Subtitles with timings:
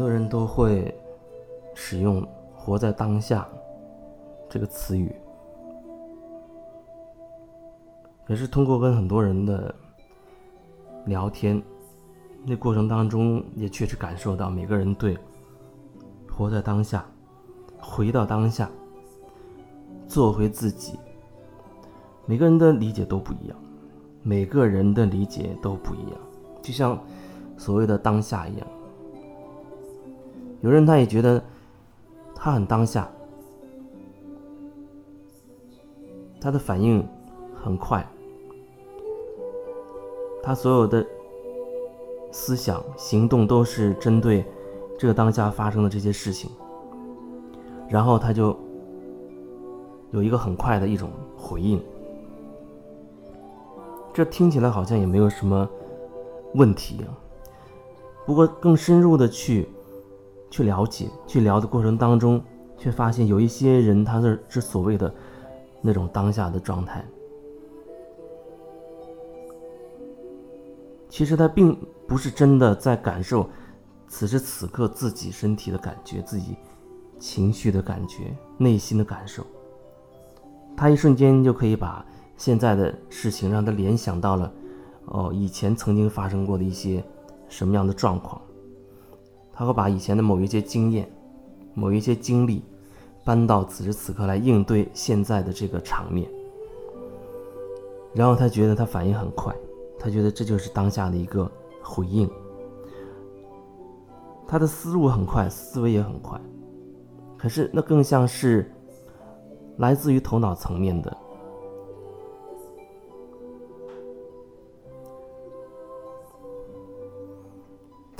[0.00, 0.98] 很多人都会
[1.74, 3.46] 使用“活在当下”
[4.48, 5.14] 这个词语，
[8.24, 9.74] 可是通过跟很多人的
[11.04, 11.62] 聊天，
[12.46, 15.18] 那过程当中也确实感受到每个人对
[16.32, 17.04] “活在当下”、
[17.78, 18.70] “回到当下”、
[20.08, 20.98] “做回自己”，
[22.24, 23.58] 每个人的理解都不一样，
[24.22, 26.18] 每个人的理解都不一样，
[26.62, 26.98] 就像
[27.58, 28.66] 所谓的“当下”一样。
[30.62, 31.42] 有人他也觉得
[32.34, 33.10] 他很当下，
[36.38, 37.06] 他的反应
[37.54, 38.06] 很快，
[40.42, 41.06] 他所有的
[42.30, 44.44] 思想行动都是针对
[44.98, 46.50] 这个当下发生的这些事情，
[47.88, 48.54] 然后他就
[50.10, 51.82] 有一个很快的一种回应，
[54.12, 55.66] 这听起来好像也没有什么
[56.52, 57.16] 问题啊。
[58.26, 59.66] 不过更深入的去。
[60.50, 62.42] 去了解、去聊的过程当中，
[62.76, 65.14] 却发现有一些人，他是是所谓的
[65.80, 67.04] 那种当下的状态，
[71.08, 71.76] 其实他并
[72.06, 73.48] 不是真的在感受
[74.08, 76.56] 此时此刻自己身体的感觉、自己
[77.18, 79.46] 情绪的感觉、内心的感受。
[80.76, 82.04] 他一瞬间就可以把
[82.36, 84.52] 现在的事情让他联想到了，
[85.06, 87.04] 哦，以前曾经发生过的一些
[87.48, 88.40] 什么样的状况。
[89.60, 91.06] 他会把以前的某一些经验、
[91.74, 92.64] 某一些经历
[93.26, 96.26] 搬到此时此刻来应对现在的这个场面，
[98.14, 99.54] 然后他觉得他反应很快，
[99.98, 101.46] 他觉得这就是当下的一个
[101.82, 102.26] 回应。
[104.48, 106.40] 他的思路很快，思维也很快，
[107.36, 108.72] 可是那更像是
[109.76, 111.14] 来自于头脑层面的。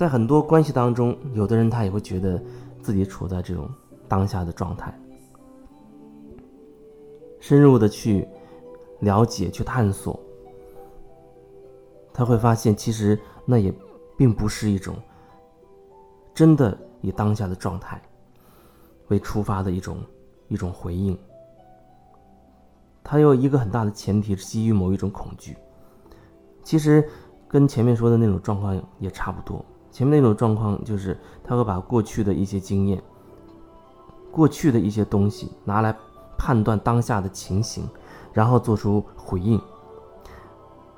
[0.01, 2.43] 在很多关系当中，有的人他也会觉得
[2.81, 3.69] 自己处在这种
[4.09, 4.99] 当下的状态，
[7.38, 8.27] 深入的去
[9.00, 10.19] 了解、去探索，
[12.15, 13.71] 他会发现其实那也
[14.16, 14.97] 并不是一种
[16.32, 18.00] 真的以当下的状态
[19.09, 19.99] 为出发的一种
[20.49, 21.15] 一种回应。
[23.05, 25.55] 他有一个很大的前提是基于某一种恐惧，
[26.65, 27.06] 其实
[27.47, 29.62] 跟前面说的那种状况也差不多。
[29.91, 33.03] 前面那种状况就是，他会把过去的一些经验、
[34.31, 35.95] 过去的一些东西拿来
[36.39, 37.89] 判断当下的情形，
[38.33, 39.61] 然后做出回应。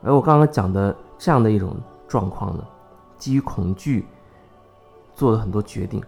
[0.03, 1.77] 而我刚刚讲的这样的一种
[2.07, 2.65] 状况呢，
[3.17, 4.05] 基于恐惧
[5.15, 6.03] 做了很多决定，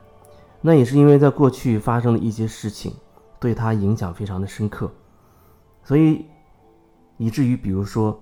[0.61, 2.94] 那也是因为在过去发生的一些事情
[3.41, 4.91] 对他影响非常的深刻，
[5.83, 6.27] 所以
[7.17, 8.21] 以至于比如说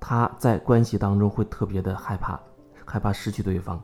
[0.00, 2.38] 他在关系当中会特别的害怕，
[2.84, 3.80] 害怕失去对方。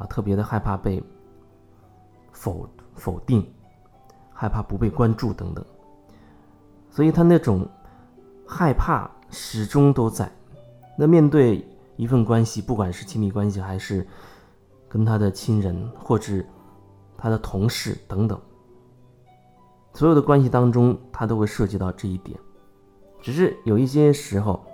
[0.00, 1.02] 啊，特别的害怕被
[2.32, 3.46] 否否定，
[4.32, 5.62] 害怕不被关注等等，
[6.90, 7.68] 所以他那种
[8.48, 10.32] 害怕始终都在。
[10.96, 11.62] 那面对
[11.96, 14.06] 一份关系，不管是亲密关系还是
[14.88, 16.42] 跟他的亲人或者
[17.18, 18.40] 他的同事等等，
[19.92, 22.38] 所有的关系当中，他都会涉及到这一点。
[23.20, 24.64] 只是有一些时候，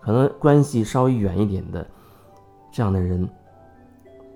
[0.00, 1.86] 可能关系稍微远一点的
[2.72, 3.28] 这样的人。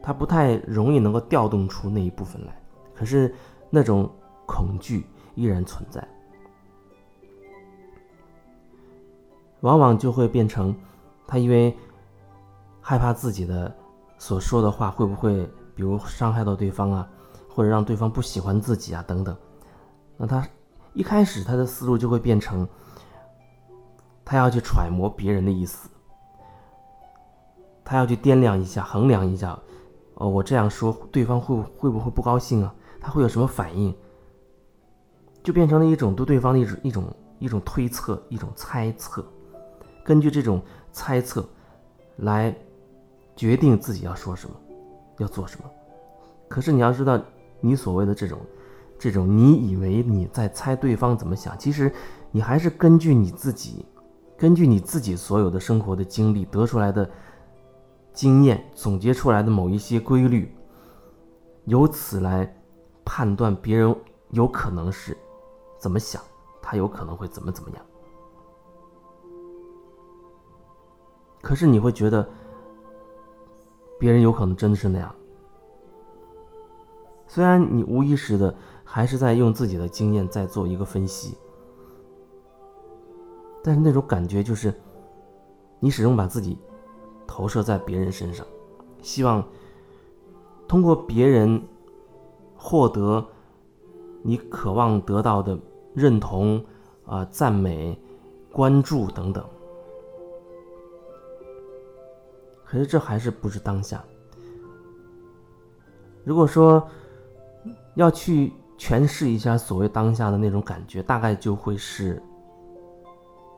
[0.07, 2.57] 他不太容易能够调动出那一部分来，
[2.95, 3.35] 可是
[3.69, 4.09] 那种
[4.47, 6.07] 恐惧依然存在，
[9.63, 10.73] 往往就会变成
[11.27, 11.77] 他因为
[12.81, 13.77] 害怕自己的
[14.17, 17.09] 所说的话会不会，比如伤害到对方啊，
[17.53, 19.37] 或者让对方不喜欢自己啊等等，
[20.17, 20.47] 那他
[20.93, 22.65] 一开始他的思路就会变成
[24.25, 25.91] 他要去揣摩别人的意思，
[27.85, 29.59] 他要去掂量一下、衡量一下。
[30.17, 32.75] 哦，我这样说，对方会会不会不高兴啊？
[33.01, 33.95] 他会有什么反应？
[35.43, 37.05] 就变成了一种对对方的一种一种
[37.39, 39.25] 一种推测，一种猜测，
[40.03, 40.61] 根据这种
[40.91, 41.47] 猜测
[42.17, 42.55] 来
[43.37, 44.57] 决定自己要说什么，
[45.19, 45.71] 要做什么。
[46.49, 47.21] 可是你要知道，
[47.61, 48.39] 你所谓的这种
[48.99, 51.93] 这种，你以为你在猜对方怎么想，其实
[52.31, 53.85] 你还是根据你自己，
[54.39, 57.09] 根据你自己所有的生活的经历得出来的。
[58.17, 60.51] 经验总结出来的某一些规律，
[61.67, 62.51] 由此来
[63.05, 63.95] 判断别人
[64.31, 65.15] 有可能是
[65.79, 66.23] 怎么想，
[66.63, 67.87] 他有可能会怎么怎么样。
[71.43, 72.27] 可是你会觉得
[74.01, 75.15] 别人有可能真的是那样，
[77.27, 81.37] 虽然你无意识的还是在用自己的经验在做一个分析，
[83.63, 84.73] 但是那种感觉就是
[85.81, 86.59] 你始终把自己。
[87.27, 88.47] 投射在别人身上，
[89.03, 89.45] 希望
[90.69, 91.63] 通过别人
[92.55, 93.25] 获得
[94.23, 95.59] 你渴望得到的
[95.95, 96.65] 认同
[97.05, 97.99] 啊、赞美、
[98.51, 99.45] 关注等等。
[102.65, 104.03] 可是这还是不是当下。
[106.25, 106.85] 如果说
[107.95, 112.21] 要去诠释一下所谓当下的那种感觉，大概就会是，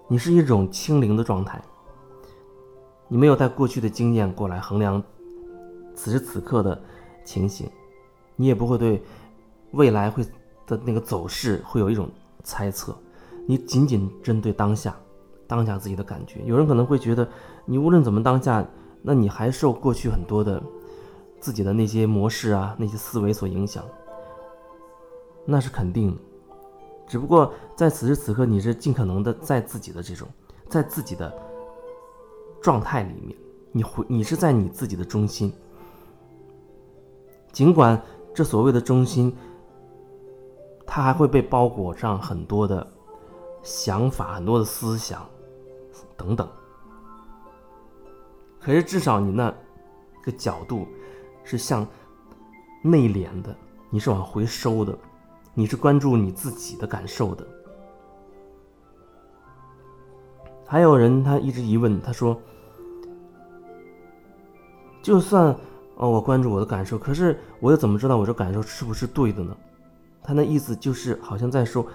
[0.07, 1.59] 你是一种清零的状态，
[3.09, 5.03] 你没有带过去的经验过来衡量
[5.95, 6.81] 此时此刻的
[7.25, 7.69] 情形，
[8.37, 9.03] 你也不会对
[9.73, 10.25] 未来会
[10.67, 12.09] 的那个走势会有一种
[12.45, 12.97] 猜测，
[13.47, 14.97] 你仅仅针对当下，
[15.47, 16.41] 当下自己的感觉。
[16.45, 17.29] 有人可能会觉得，
[17.65, 18.65] 你无论怎么当下。
[19.01, 20.61] 那你还受过去很多的
[21.39, 23.85] 自己的那些模式啊、那些思维所影响，
[25.47, 26.19] 那是肯定。
[27.07, 30.27] 只不过在此时此刻，你是尽可能的在自己的这种，
[30.69, 31.33] 在自己的
[32.61, 33.37] 状态里面，
[33.73, 35.53] 你回你是在你自己的中心。
[37.53, 38.01] 尽管
[38.35, 39.35] 这所谓的中心，
[40.87, 42.87] 它还会被包裹上很多的
[43.63, 45.27] 想法、很多的思想
[46.17, 46.49] 等等。
[48.61, 49.53] 可是至少你那
[50.23, 50.87] 个角度
[51.43, 51.87] 是向
[52.83, 53.57] 内敛的，
[53.89, 54.97] 你是往回收的，
[55.55, 57.47] 你是关注你自己的感受的。
[60.69, 62.39] 还有人他一直疑问，他说
[65.03, 65.57] ：“就算
[65.97, 69.57] 哦我关注我的感受，可是我又怎么知道我这感受是不是对的呢？”
[70.23, 71.87] 他那意思就是好像在说，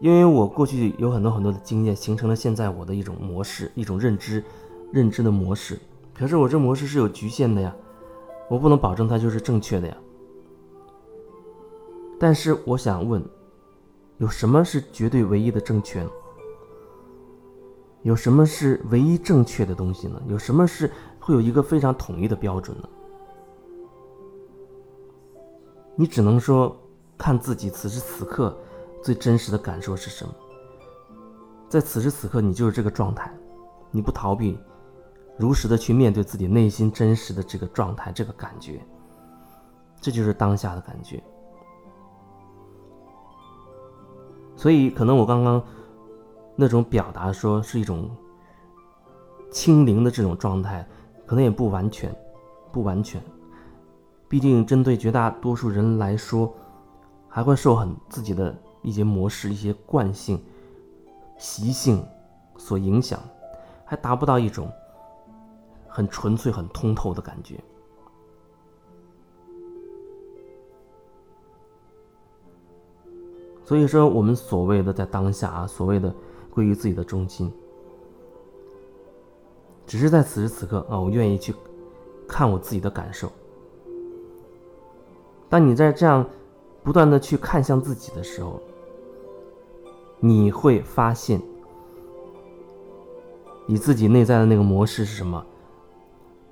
[0.00, 4.44] 因为我过去有很多很多的经验，形成了现在我的一种模式，一种认知。
[4.92, 5.78] 认知的模式，
[6.12, 7.72] 可是我这模式是有局限的呀，
[8.48, 9.96] 我不能保证它就是正确的呀。
[12.18, 13.24] 但是我想问，
[14.18, 16.04] 有什么是绝对唯一的正确？
[18.02, 20.20] 有什么是唯一正确的东西呢？
[20.26, 22.88] 有什么是会有一个非常统一的标准呢？
[25.96, 26.74] 你只能说
[27.18, 28.56] 看自己此时此刻
[29.02, 30.34] 最真实的感受是什么，
[31.68, 33.30] 在此时此刻你就是这个状态，
[33.90, 34.58] 你不逃避。
[35.36, 38.82] 如实的去面对自己内心真实的这个状态，这个感觉，
[39.98, 41.22] 这就是当下的感觉。
[44.54, 45.62] 所以，可能我刚刚
[46.60, 48.10] 那种表达说是一种
[49.50, 50.86] 清零的这种状态，
[51.24, 52.14] 可能也不完全，
[52.70, 53.18] 不完全。
[54.28, 56.54] 毕竟，针对绝大多数人来说，
[57.26, 60.38] 还会受很自己的一些模式、一些惯性、
[61.38, 62.04] 习性
[62.58, 63.18] 所影响，
[63.86, 64.70] 还达不到一种。
[65.92, 67.58] 很纯粹、很通透的感觉。
[73.64, 76.14] 所以说，我们所谓的在当下啊，所谓的
[76.50, 77.52] 归于自己的中心，
[79.86, 81.54] 只是在此时此刻啊，我愿意去
[82.28, 83.30] 看我自己的感受。
[85.48, 86.28] 当你在这样
[86.82, 88.60] 不断的去看向自己的时候，
[90.18, 91.40] 你会发现
[93.66, 95.44] 你自己内在的那个模式是什么。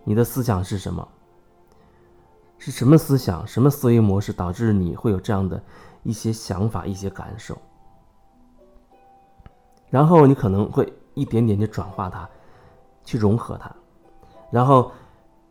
[0.05, 1.07] 你的思想是什么？
[2.57, 5.63] 是什么思想、什么思维模式导致你会有这样的
[6.03, 7.57] 一些想法、一些感受？
[9.91, 12.29] 然后你可能会一点点的转化它，
[13.05, 13.75] 去融合它，
[14.51, 14.91] 然后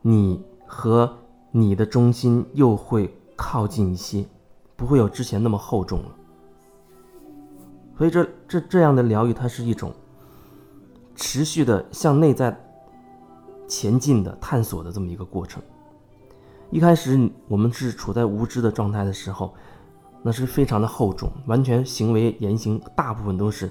[0.02, 1.18] 你和
[1.52, 4.26] 你的中心又会靠近一些，
[4.76, 6.16] 不会有之前那么厚重了。
[7.98, 9.92] 所以这这这样的疗愈，它是一种
[11.16, 12.64] 持续的向内在。
[13.70, 15.62] 前进的探索的这么一个过程。
[16.72, 19.54] 一开始我们是处在无知的状态的时候，
[20.22, 23.70] 那是非常的厚重，完全行为言行大部分都是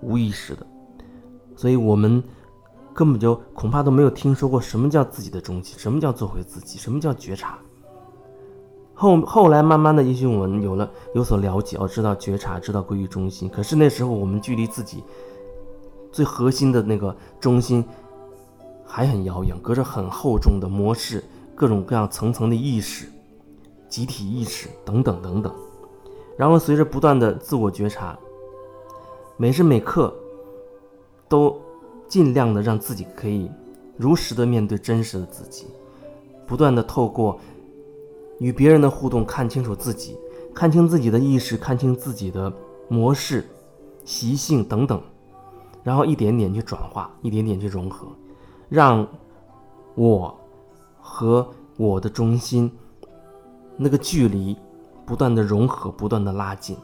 [0.00, 0.66] 无意识的，
[1.56, 2.22] 所以我们
[2.94, 7.58] 根本就恐怕都没有听说过什么叫自己的中心，什么叫做回自己，什么叫觉察。
[8.94, 13.48] 后后来慢慢的，也许我们有了有所了解，哦，知道觉察，知道归于中心。
[13.48, 15.04] 可是那时候我们距离自己
[16.10, 17.84] 最核心的那个中心。
[18.90, 21.22] 还很遥远，隔着很厚重的模式，
[21.54, 23.06] 各种各样层层的意识、
[23.86, 25.54] 集体意识等等等等。
[26.38, 28.18] 然后随着不断的自我觉察，
[29.40, 30.12] 每时每刻
[31.28, 31.56] 都
[32.08, 33.48] 尽量的让自己可以
[33.96, 35.68] 如实的面对真实的自己，
[36.44, 37.38] 不断的透过
[38.40, 40.18] 与别人的互动看清楚自己，
[40.52, 42.52] 看清自己的意识，看清自己的
[42.88, 43.48] 模式、
[44.04, 45.00] 习性等等，
[45.84, 48.08] 然后一点点去转化，一点点去融合。
[48.68, 49.06] 让
[49.94, 50.36] 我
[51.00, 52.70] 和我的中心
[53.76, 54.56] 那个距离
[55.06, 56.76] 不断的融合，不断的拉近，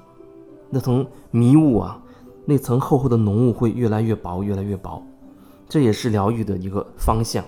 [0.71, 2.01] 那层迷雾啊，
[2.45, 5.03] 那层厚厚的浓雾会越来越薄，越来越薄。
[5.69, 7.45] 这也是疗愈的一个方向，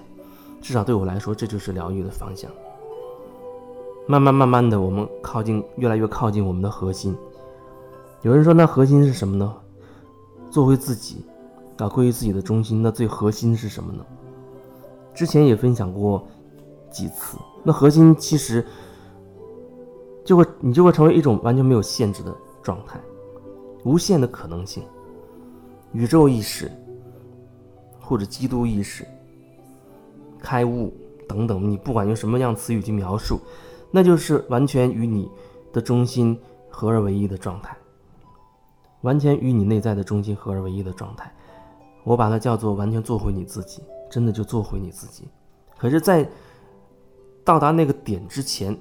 [0.60, 2.50] 至少对我来说，这就是疗愈的方向。
[4.06, 7.16] 慢慢慢慢的，我们靠近，越来越靠近我们的核心。
[8.22, 9.54] 有人说，那核心是什么呢？
[10.50, 11.24] 做回自己，
[11.76, 12.82] 啊，归于自己的中心。
[12.82, 14.04] 那最核心是什么呢？
[15.12, 16.26] 之前也分享过
[16.90, 17.36] 几次。
[17.62, 18.64] 那核心其实
[20.24, 23.00] 就会，你就会成为一种完全没有限制的状态，
[23.86, 24.82] 无限的可能性，
[25.92, 26.68] 宇宙意识，
[28.00, 29.06] 或者基督意识，
[30.40, 30.92] 开悟
[31.28, 33.40] 等等，你不管用什么样词语去描述，
[33.92, 35.30] 那就是完全与你
[35.72, 36.36] 的中心
[36.68, 37.76] 合而为一的状态，
[39.02, 41.32] 完全与你内在的中心合而为一的状态。
[42.02, 43.80] 我把它叫做完全做回你自己。
[44.08, 45.28] 真的就做回你自己，
[45.76, 46.26] 可是，在
[47.44, 48.74] 到达那个点之前，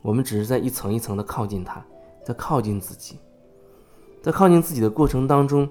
[0.00, 1.84] 我们只是在一层一层的靠近它，
[2.24, 3.18] 在靠近自己，
[4.26, 5.68] 在靠近自己的过程当中，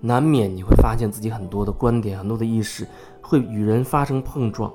[0.00, 2.88] 难免你会发现自己很多的观点、很多的意识
[3.20, 4.72] 会与人发生碰撞，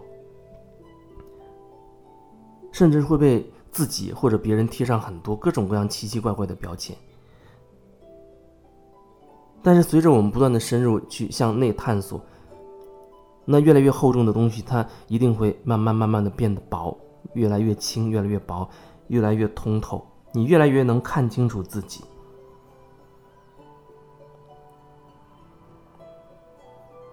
[2.72, 6.96] 甚至会被自己或者别人贴上很多各种各样奇奇怪怪的标签。
[9.64, 12.22] 但是，随着我们不断的深入去向内探索。
[13.44, 16.96] 那越来越厚重的东西，它一定会慢慢慢慢的变得薄，
[17.34, 18.70] 越来越轻，越来越薄，
[19.08, 20.06] 越来越通透。
[20.32, 22.04] 你越来越能看清楚自己，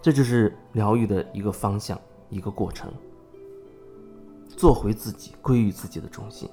[0.03, 2.93] 这就是疗愈的一个方向，一个过程。
[4.49, 6.51] 做回自己，归于自己的中心。